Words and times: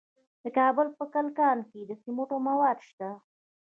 د 0.43 0.45
کابل 0.57 0.87
په 0.97 1.05
کلکان 1.15 1.57
کې 1.69 1.79
د 1.89 1.91
سمنټو 2.01 2.37
مواد 2.47 2.77
شته. 2.87 3.09